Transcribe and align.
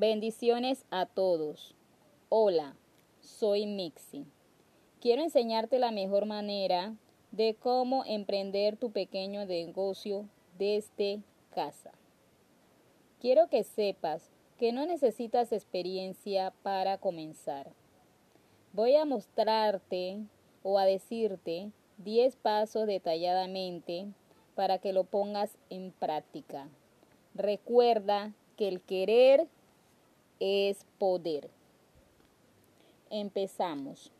Bendiciones 0.00 0.86
a 0.90 1.04
todos. 1.04 1.74
Hola, 2.30 2.74
soy 3.20 3.66
Mixi. 3.66 4.24
Quiero 4.98 5.20
enseñarte 5.20 5.78
la 5.78 5.90
mejor 5.90 6.24
manera 6.24 6.94
de 7.32 7.54
cómo 7.54 8.06
emprender 8.06 8.78
tu 8.78 8.92
pequeño 8.92 9.44
negocio 9.44 10.26
desde 10.56 11.20
casa. 11.50 11.90
Quiero 13.20 13.48
que 13.50 13.62
sepas 13.62 14.30
que 14.58 14.72
no 14.72 14.86
necesitas 14.86 15.52
experiencia 15.52 16.54
para 16.62 16.96
comenzar. 16.96 17.70
Voy 18.72 18.96
a 18.96 19.04
mostrarte 19.04 20.16
o 20.62 20.78
a 20.78 20.86
decirte 20.86 21.72
10 21.98 22.36
pasos 22.36 22.86
detalladamente 22.86 24.06
para 24.54 24.78
que 24.78 24.94
lo 24.94 25.04
pongas 25.04 25.58
en 25.68 25.92
práctica. 25.92 26.70
Recuerda 27.34 28.32
que 28.56 28.66
el 28.66 28.80
querer 28.80 29.46
es 30.40 30.86
poder. 30.98 31.50
Empezamos. 33.10 34.10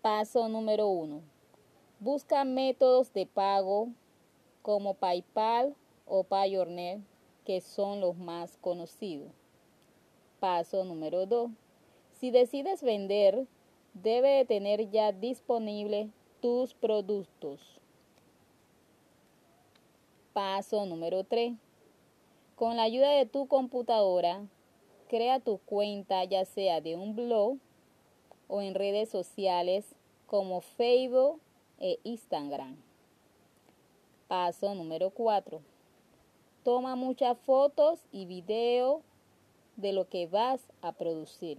Paso 0.00 0.48
número 0.48 0.88
1. 0.88 1.20
Busca 1.98 2.44
métodos 2.44 3.12
de 3.12 3.26
pago 3.26 3.88
como 4.62 4.94
PayPal 4.94 5.74
o 6.06 6.24
Payornet, 6.24 7.00
que 7.44 7.60
son 7.60 8.00
los 8.00 8.16
más 8.16 8.56
conocidos. 8.58 9.30
Paso 10.38 10.84
número 10.84 11.26
2. 11.26 11.50
Si 12.12 12.30
decides 12.30 12.82
vender, 12.82 13.46
debe 13.94 14.28
de 14.28 14.44
tener 14.44 14.90
ya 14.90 15.12
disponible 15.12 16.10
tus 16.40 16.74
productos. 16.74 17.80
Paso 20.32 20.86
número 20.86 21.24
3. 21.24 21.54
Con 22.56 22.76
la 22.76 22.84
ayuda 22.84 23.10
de 23.10 23.26
tu 23.26 23.46
computadora, 23.46 24.46
crea 25.12 25.40
tu 25.40 25.58
cuenta 25.58 26.24
ya 26.24 26.46
sea 26.46 26.80
de 26.80 26.96
un 26.96 27.14
blog 27.14 27.58
o 28.48 28.62
en 28.62 28.74
redes 28.74 29.10
sociales 29.10 29.84
como 30.26 30.62
Facebook 30.62 31.38
e 31.78 31.98
Instagram. 32.02 32.78
Paso 34.26 34.74
número 34.74 35.10
4. 35.10 35.60
Toma 36.64 36.96
muchas 36.96 37.36
fotos 37.40 38.00
y 38.10 38.24
videos 38.24 39.02
de 39.76 39.92
lo 39.92 40.08
que 40.08 40.26
vas 40.28 40.66
a 40.80 40.92
producir. 40.92 41.58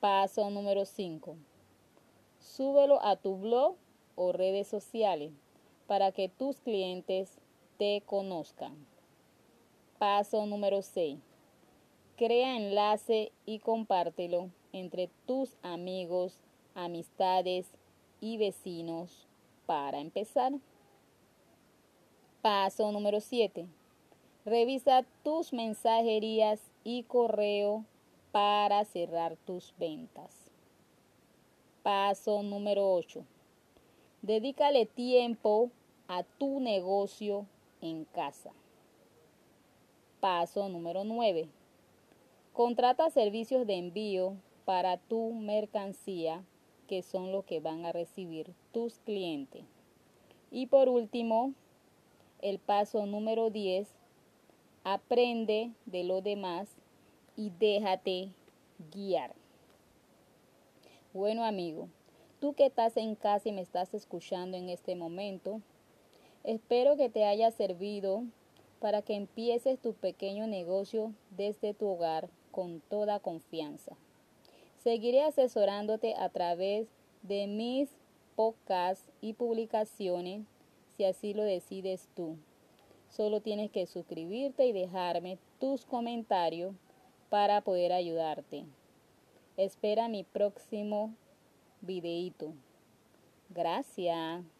Paso 0.00 0.48
número 0.48 0.86
5. 0.86 1.36
Súbelo 2.38 2.98
a 3.04 3.16
tu 3.16 3.36
blog 3.36 3.76
o 4.14 4.32
redes 4.32 4.68
sociales 4.68 5.32
para 5.86 6.12
que 6.12 6.30
tus 6.30 6.62
clientes 6.62 7.36
te 7.76 8.02
conozcan. 8.06 8.74
Paso 9.98 10.46
número 10.46 10.80
6. 10.80 11.25
Crea 12.16 12.56
enlace 12.56 13.30
y 13.44 13.58
compártelo 13.58 14.48
entre 14.72 15.10
tus 15.26 15.54
amigos, 15.62 16.38
amistades 16.74 17.70
y 18.22 18.38
vecinos 18.38 19.28
para 19.66 20.00
empezar. 20.00 20.52
Paso 22.40 22.90
número 22.90 23.20
7. 23.20 23.66
Revisa 24.46 25.04
tus 25.24 25.52
mensajerías 25.52 26.60
y 26.84 27.02
correo 27.02 27.84
para 28.32 28.86
cerrar 28.86 29.36
tus 29.44 29.74
ventas. 29.78 30.50
Paso 31.82 32.42
número 32.42 32.94
8. 32.94 33.26
Dedícale 34.22 34.86
tiempo 34.86 35.70
a 36.08 36.22
tu 36.22 36.60
negocio 36.60 37.44
en 37.82 38.06
casa. 38.06 38.52
Paso 40.20 40.68
número 40.70 41.04
9. 41.04 41.48
Contrata 42.56 43.10
servicios 43.10 43.66
de 43.66 43.74
envío 43.74 44.34
para 44.64 44.96
tu 44.96 45.34
mercancía, 45.34 46.42
que 46.88 47.02
son 47.02 47.30
los 47.30 47.44
que 47.44 47.60
van 47.60 47.84
a 47.84 47.92
recibir 47.92 48.54
tus 48.72 48.98
clientes. 49.00 49.62
Y 50.50 50.64
por 50.64 50.88
último, 50.88 51.52
el 52.40 52.58
paso 52.58 53.04
número 53.04 53.50
10. 53.50 53.94
Aprende 54.84 55.70
de 55.84 56.04
lo 56.04 56.22
demás 56.22 56.70
y 57.36 57.50
déjate 57.50 58.30
guiar. 58.90 59.34
Bueno 61.12 61.44
amigo, 61.44 61.90
tú 62.40 62.54
que 62.54 62.64
estás 62.64 62.96
en 62.96 63.16
casa 63.16 63.50
y 63.50 63.52
me 63.52 63.60
estás 63.60 63.92
escuchando 63.92 64.56
en 64.56 64.70
este 64.70 64.96
momento, 64.96 65.60
espero 66.42 66.96
que 66.96 67.10
te 67.10 67.26
haya 67.26 67.50
servido 67.50 68.22
para 68.80 69.02
que 69.02 69.14
empieces 69.14 69.78
tu 69.78 69.92
pequeño 69.92 70.46
negocio 70.46 71.12
desde 71.36 71.74
tu 71.74 71.86
hogar 71.86 72.30
con 72.56 72.80
toda 72.80 73.20
confianza. 73.20 73.98
Seguiré 74.82 75.22
asesorándote 75.22 76.14
a 76.14 76.30
través 76.30 76.88
de 77.20 77.46
mis 77.46 77.90
podcasts 78.34 79.10
y 79.20 79.34
publicaciones 79.34 80.46
si 80.96 81.04
así 81.04 81.34
lo 81.34 81.42
decides 81.42 82.08
tú. 82.16 82.38
Solo 83.10 83.42
tienes 83.42 83.70
que 83.70 83.84
suscribirte 83.84 84.64
y 84.64 84.72
dejarme 84.72 85.36
tus 85.60 85.84
comentarios 85.84 86.74
para 87.28 87.60
poder 87.60 87.92
ayudarte. 87.92 88.64
Espera 89.58 90.08
mi 90.08 90.24
próximo 90.24 91.14
videíto. 91.82 92.54
Gracias. 93.50 94.55